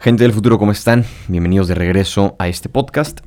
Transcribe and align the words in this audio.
Gente 0.00 0.22
del 0.22 0.32
futuro, 0.32 0.60
¿cómo 0.60 0.70
están? 0.70 1.04
Bienvenidos 1.26 1.66
de 1.66 1.74
regreso 1.74 2.36
a 2.38 2.46
este 2.46 2.68
podcast. 2.68 3.18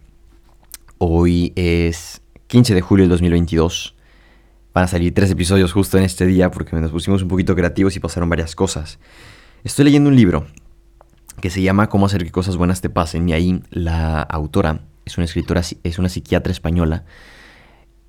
Hoy 0.99 1.51
es 1.57 2.21
15 2.47 2.73
de 2.73 2.79
julio 2.79 3.03
del 3.03 3.09
2022. 3.09 3.93
Van 4.73 4.85
a 4.85 4.87
salir 4.87 5.13
tres 5.13 5.29
episodios 5.29 5.73
justo 5.73 5.97
en 5.97 6.05
este 6.05 6.25
día 6.25 6.49
porque 6.49 6.73
nos 6.77 6.91
pusimos 6.91 7.23
un 7.23 7.27
poquito 7.27 7.57
creativos 7.57 7.97
y 7.97 7.99
pasaron 7.99 8.29
varias 8.29 8.55
cosas. 8.55 8.99
Estoy 9.65 9.83
leyendo 9.83 10.09
un 10.09 10.15
libro 10.15 10.47
que 11.41 11.49
se 11.49 11.61
llama 11.61 11.89
Cómo 11.89 12.05
hacer 12.05 12.23
que 12.23 12.31
cosas 12.31 12.55
buenas 12.55 12.79
te 12.79 12.89
pasen 12.89 13.27
y 13.27 13.33
ahí 13.33 13.61
la 13.69 14.21
autora 14.21 14.79
es 15.03 15.17
una 15.17 15.25
escritora, 15.25 15.63
es 15.83 15.99
una 15.99 16.07
psiquiatra 16.07 16.53
española. 16.53 17.03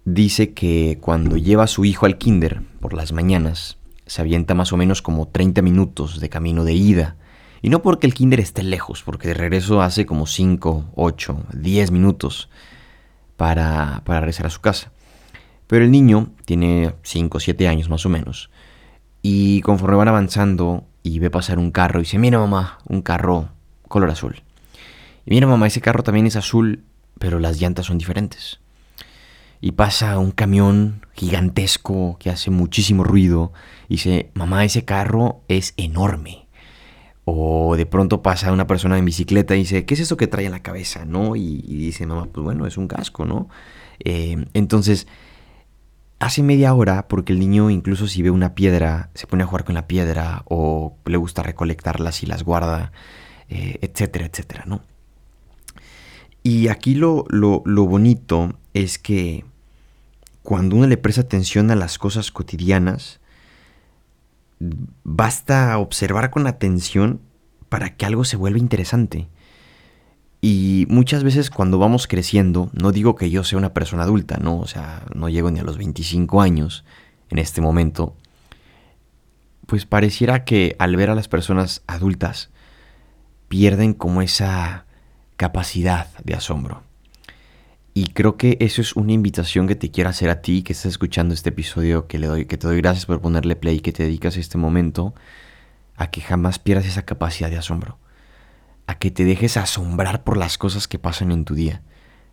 Dice 0.04 0.52
que 0.52 0.98
cuando 1.00 1.36
lleva 1.36 1.64
a 1.64 1.66
su 1.66 1.84
hijo 1.84 2.06
al 2.06 2.16
kinder 2.16 2.62
por 2.78 2.92
las 2.92 3.10
mañanas, 3.10 3.78
se 4.06 4.20
avienta 4.20 4.54
más 4.54 4.72
o 4.72 4.76
menos 4.76 5.02
como 5.02 5.26
30 5.26 5.62
minutos 5.62 6.20
de 6.20 6.28
camino 6.28 6.62
de 6.62 6.74
ida 6.74 7.16
y 7.62 7.70
no 7.70 7.80
porque 7.80 8.08
el 8.08 8.14
kinder 8.14 8.40
esté 8.40 8.64
lejos, 8.64 9.02
porque 9.02 9.28
de 9.28 9.34
regreso 9.34 9.80
hace 9.80 10.04
como 10.04 10.26
5, 10.26 10.90
8, 10.96 11.42
10 11.54 11.90
minutos 11.92 12.50
para, 13.36 14.02
para 14.04 14.20
regresar 14.20 14.46
a 14.46 14.50
su 14.50 14.60
casa. 14.60 14.90
Pero 15.68 15.84
el 15.84 15.92
niño 15.92 16.32
tiene 16.44 16.92
5, 17.02 17.40
7 17.40 17.68
años 17.68 17.88
más 17.88 18.04
o 18.04 18.08
menos. 18.08 18.50
Y 19.22 19.60
conforme 19.62 19.96
van 19.96 20.08
avanzando 20.08 20.84
y 21.04 21.20
ve 21.20 21.30
pasar 21.30 21.58
un 21.58 21.70
carro 21.70 22.00
dice, 22.00 22.18
mira 22.18 22.38
mamá, 22.38 22.78
un 22.88 23.00
carro 23.00 23.50
color 23.88 24.10
azul. 24.10 24.42
Y 25.24 25.30
mira 25.30 25.46
mamá, 25.46 25.68
ese 25.68 25.80
carro 25.80 26.02
también 26.02 26.26
es 26.26 26.34
azul, 26.34 26.82
pero 27.20 27.38
las 27.38 27.60
llantas 27.60 27.86
son 27.86 27.98
diferentes. 27.98 28.58
Y 29.60 29.72
pasa 29.72 30.18
un 30.18 30.32
camión 30.32 31.06
gigantesco 31.14 32.16
que 32.18 32.30
hace 32.30 32.50
muchísimo 32.50 33.04
ruido. 33.04 33.52
Y 33.88 33.94
dice, 33.94 34.30
mamá, 34.34 34.64
ese 34.64 34.84
carro 34.84 35.42
es 35.46 35.74
enorme. 35.76 36.41
O 37.24 37.76
de 37.76 37.86
pronto 37.86 38.22
pasa 38.22 38.52
una 38.52 38.66
persona 38.66 38.98
en 38.98 39.04
bicicleta 39.04 39.54
y 39.54 39.60
dice, 39.60 39.84
¿qué 39.84 39.94
es 39.94 40.00
eso 40.00 40.16
que 40.16 40.26
trae 40.26 40.46
en 40.46 40.52
la 40.52 40.62
cabeza? 40.62 41.04
¿No? 41.04 41.36
Y, 41.36 41.60
dice, 41.62 42.06
mamá, 42.06 42.26
pues 42.32 42.44
bueno, 42.44 42.66
es 42.66 42.76
un 42.76 42.88
casco, 42.88 43.24
¿no? 43.24 43.48
Eh, 44.00 44.44
entonces, 44.54 45.06
hace 46.18 46.42
media 46.42 46.74
hora, 46.74 47.06
porque 47.08 47.32
el 47.32 47.38
niño 47.38 47.70
incluso 47.70 48.08
si 48.08 48.22
ve 48.22 48.30
una 48.30 48.54
piedra, 48.54 49.10
se 49.14 49.26
pone 49.26 49.44
a 49.44 49.46
jugar 49.46 49.64
con 49.64 49.74
la 49.74 49.86
piedra 49.86 50.42
o 50.46 50.96
le 51.04 51.16
gusta 51.16 51.42
recolectarlas 51.42 52.22
y 52.22 52.26
las 52.26 52.42
guarda, 52.42 52.92
eh, 53.48 53.78
etcétera, 53.82 54.26
etcétera, 54.26 54.64
¿no? 54.66 54.82
Y 56.42 56.68
aquí 56.68 56.94
lo, 56.96 57.24
lo, 57.28 57.62
lo 57.64 57.86
bonito 57.86 58.54
es 58.74 58.98
que 58.98 59.44
cuando 60.42 60.76
uno 60.76 60.88
le 60.88 60.96
presta 60.96 61.20
atención 61.20 61.70
a 61.70 61.76
las 61.76 61.98
cosas 61.98 62.32
cotidianas, 62.32 63.20
basta 65.04 65.76
observar 65.78 66.30
con 66.30 66.46
atención 66.46 67.20
para 67.68 67.96
que 67.96 68.06
algo 68.06 68.24
se 68.24 68.36
vuelva 68.36 68.58
interesante. 68.58 69.28
Y 70.40 70.86
muchas 70.88 71.22
veces 71.22 71.50
cuando 71.50 71.78
vamos 71.78 72.06
creciendo, 72.06 72.70
no 72.72 72.90
digo 72.90 73.14
que 73.14 73.30
yo 73.30 73.44
sea 73.44 73.58
una 73.58 73.72
persona 73.72 74.02
adulta, 74.02 74.38
no, 74.38 74.58
o 74.58 74.66
sea, 74.66 75.06
no 75.14 75.28
llego 75.28 75.50
ni 75.50 75.60
a 75.60 75.64
los 75.64 75.78
25 75.78 76.42
años 76.42 76.84
en 77.30 77.38
este 77.38 77.60
momento, 77.60 78.16
pues 79.66 79.86
pareciera 79.86 80.44
que 80.44 80.74
al 80.78 80.96
ver 80.96 81.10
a 81.10 81.14
las 81.14 81.28
personas 81.28 81.82
adultas 81.86 82.50
pierden 83.48 83.94
como 83.94 84.20
esa 84.20 84.86
capacidad 85.36 86.08
de 86.24 86.34
asombro. 86.34 86.82
Y 87.94 88.06
creo 88.06 88.36
que 88.38 88.56
eso 88.60 88.80
es 88.80 88.96
una 88.96 89.12
invitación 89.12 89.68
que 89.68 89.74
te 89.74 89.90
quiero 89.90 90.08
hacer 90.08 90.30
a 90.30 90.40
ti 90.40 90.62
que 90.62 90.72
estás 90.72 90.92
escuchando 90.92 91.34
este 91.34 91.50
episodio, 91.50 92.06
que, 92.06 92.18
le 92.18 92.26
doy, 92.26 92.46
que 92.46 92.56
te 92.56 92.66
doy 92.66 92.78
gracias 92.78 93.04
por 93.04 93.20
ponerle 93.20 93.54
play, 93.54 93.80
que 93.80 93.92
te 93.92 94.04
dedicas 94.04 94.36
este 94.38 94.56
momento 94.56 95.14
a 95.96 96.10
que 96.10 96.22
jamás 96.22 96.58
pierdas 96.58 96.86
esa 96.86 97.02
capacidad 97.02 97.50
de 97.50 97.58
asombro, 97.58 97.98
a 98.86 98.98
que 98.98 99.10
te 99.10 99.24
dejes 99.26 99.58
asombrar 99.58 100.24
por 100.24 100.38
las 100.38 100.56
cosas 100.56 100.88
que 100.88 100.98
pasan 100.98 101.32
en 101.32 101.44
tu 101.44 101.54
día, 101.54 101.82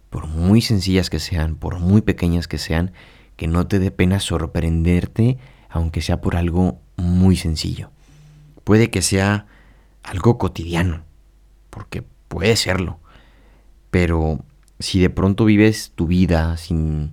por 0.09 0.27
muy 0.27 0.61
sencillas 0.61 1.09
que 1.09 1.19
sean, 1.19 1.55
por 1.55 1.79
muy 1.79 2.01
pequeñas 2.01 2.47
que 2.47 2.57
sean, 2.57 2.93
que 3.35 3.47
no 3.47 3.67
te 3.67 3.79
dé 3.79 3.91
pena 3.91 4.21
sorprenderte, 4.21 5.37
aunque 5.69 6.01
sea 6.01 6.21
por 6.21 6.37
algo 6.37 6.79
muy 6.95 7.35
sencillo. 7.35 7.91
Puede 8.63 8.89
que 8.89 9.01
sea 9.01 9.45
algo 10.03 10.37
cotidiano, 10.37 11.03
porque 11.69 12.03
puede 12.29 12.55
serlo, 12.55 12.99
pero 13.91 14.39
si 14.79 14.99
de 14.99 15.09
pronto 15.09 15.45
vives 15.45 15.91
tu 15.95 16.07
vida 16.07 16.55
sin 16.57 17.11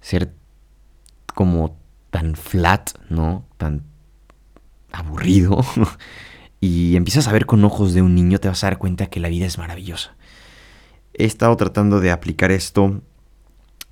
ser 0.00 0.34
como 1.34 1.76
tan 2.10 2.34
flat, 2.34 2.90
¿no? 3.08 3.44
Tan 3.56 3.84
aburrido. 4.92 5.64
y 6.60 6.96
empiezas 6.96 7.28
a 7.28 7.32
ver 7.32 7.46
con 7.46 7.64
ojos 7.64 7.94
de 7.94 8.02
un 8.02 8.14
niño, 8.14 8.38
te 8.38 8.48
vas 8.48 8.64
a 8.64 8.68
dar 8.68 8.78
cuenta 8.78 9.06
que 9.06 9.20
la 9.20 9.28
vida 9.28 9.46
es 9.46 9.58
maravillosa. 9.58 10.16
He 11.14 11.24
estado 11.24 11.56
tratando 11.56 12.00
de 12.00 12.10
aplicar 12.10 12.50
esto 12.50 13.02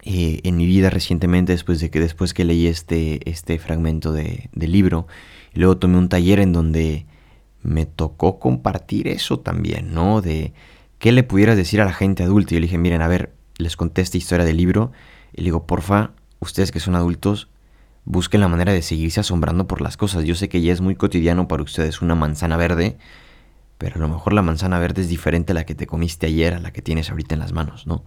eh, 0.02 0.41
en 0.42 0.56
mi 0.56 0.66
vida 0.66 0.91
recientemente, 0.91 1.52
después 1.52 1.81
de 1.81 1.91
que 1.91 2.00
después 2.00 2.34
que 2.34 2.44
leí 2.44 2.66
este, 2.66 3.28
este 3.31 3.58
fragmento 3.58 4.12
de, 4.12 4.50
de 4.52 4.69
libro. 4.69 5.06
Y 5.54 5.60
luego 5.60 5.78
tomé 5.78 5.98
un 5.98 6.08
taller 6.08 6.41
en 6.41 6.52
donde 6.52 7.06
me 7.62 7.86
tocó 7.86 8.38
compartir 8.38 9.08
eso 9.08 9.41
también, 9.41 9.94
¿no? 9.94 10.20
De 10.20 10.52
¿qué 11.04 11.12
le 11.12 11.22
pudieras 11.22 11.59
decir 11.59 11.82
a 11.82 11.84
la 11.84 11.92
gente 11.92 12.22
adulta? 12.22 12.54
Y 12.54 12.56
yo 12.56 12.60
le 12.60 12.66
dije, 12.66 12.78
miren, 12.78 13.03
a 13.03 13.09
ver, 13.09 13.34
les 13.59 13.76
conté 13.76 14.00
esta 14.00 14.16
historia 14.16 14.47
del 14.47 14.56
libro 14.56 14.91
y 15.34 15.42
le 15.42 15.44
digo, 15.44 15.66
porfa, 15.66 16.12
ustedes 16.41 16.72
que 16.72 16.81
son 16.81 16.94
adultos, 16.94 17.50
busquen 18.06 18.41
la 18.41 18.48
manera 18.48 18.72
de 18.72 18.81
seguirse 18.81 19.20
asombrando 19.20 19.66
por 19.66 19.82
las 19.82 19.98
cosas. 19.98 20.25
Yo 20.25 20.34
sé 20.34 20.48
que 20.48 20.62
ya 20.62 20.72
es 20.72 20.81
muy 20.81 20.94
cotidiano 20.94 21.47
para 21.47 21.62
ustedes 21.62 22.00
una 22.00 22.14
manzana 22.14 22.56
verde, 22.56 22.97
pero 23.76 23.97
a 23.97 23.98
lo 23.98 24.09
mejor 24.09 24.32
la 24.32 24.41
manzana 24.41 24.78
verde 24.78 25.03
es 25.03 25.10
diferente 25.10 25.53
a 25.53 25.54
la 25.54 25.66
que 25.66 25.75
te 25.75 25.87
comiste 25.87 26.25
ayer, 26.25 26.54
a 26.54 26.59
la 26.59 26.72
que 26.72 26.81
tienes 26.81 27.10
ahorita 27.10 27.34
en 27.34 27.41
las 27.41 27.53
manos, 27.53 27.87
¿no? 27.87 28.03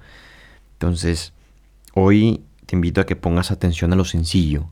Entonces, 0.74 1.34
hoy 1.94 2.46
te 2.66 2.75
invito 2.75 3.00
a 3.00 3.06
que 3.06 3.16
pongas 3.16 3.52
atención 3.52 3.94
a 3.94 3.96
lo 3.96 4.06
sencillo, 4.06 4.72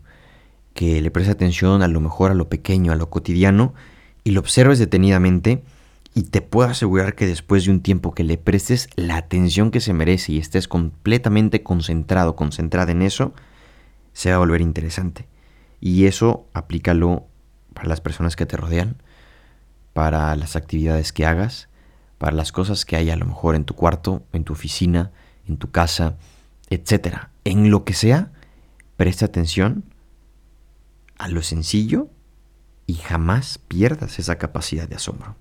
que 0.74 1.00
le 1.00 1.12
prestes 1.12 1.36
atención 1.36 1.84
a 1.84 1.88
lo 1.88 2.02
mejor 2.02 2.32
a 2.32 2.34
lo 2.34 2.50
pequeño, 2.50 2.92
a 2.92 2.96
lo 2.96 3.12
cotidiano, 3.12 3.76
y 4.24 4.32
lo 4.32 4.40
observes 4.40 4.80
detenidamente 4.80 5.62
y 6.18 6.24
te 6.24 6.42
puedo 6.42 6.70
asegurar 6.70 7.14
que 7.14 7.28
después 7.28 7.66
de 7.66 7.72
un 7.72 7.82
tiempo 7.82 8.14
que 8.14 8.24
le 8.24 8.38
prestes 8.38 8.88
la 8.96 9.18
atención 9.18 9.70
que 9.70 9.82
se 9.82 9.94
merece 9.94 10.32
y 10.32 10.40
estés 10.40 10.70
completamente 10.70 11.62
concentrado, 11.62 12.38
concentrada 12.38 12.94
en 12.94 13.02
eso, 13.02 13.34
se 14.14 14.30
va 14.30 14.38
a 14.38 14.40
volver 14.40 14.62
interesante. 14.62 15.28
Y 15.82 16.06
eso 16.06 16.48
aplícalo 16.54 17.28
para 17.74 17.90
las 17.90 18.00
personas 18.00 18.38
que 18.38 18.46
te 18.46 18.56
rodean, 18.56 19.04
para 19.92 20.34
las 20.38 20.56
actividades 20.56 21.12
que 21.12 21.26
hagas, 21.26 21.68
para 22.18 22.34
las 22.34 22.54
cosas 22.54 22.86
que 22.86 22.96
hay 22.96 23.10
a 23.10 23.18
lo 23.18 23.26
mejor 23.26 23.56
en 23.56 23.66
tu 23.66 23.76
cuarto, 23.76 24.24
en 24.32 24.46
tu 24.46 24.54
oficina, 24.54 25.12
en 25.46 25.58
tu 25.58 25.70
casa, 25.72 26.16
etc. 26.70 27.28
En 27.44 27.70
lo 27.70 27.84
que 27.84 27.94
sea, 27.94 28.32
presta 28.96 29.26
atención 29.26 29.84
a 31.18 31.28
lo 31.28 31.42
sencillo 31.42 32.08
y 32.88 32.94
jamás 32.94 33.58
pierdas 33.58 34.18
esa 34.18 34.38
capacidad 34.38 34.88
de 34.88 34.96
asombro. 34.96 35.36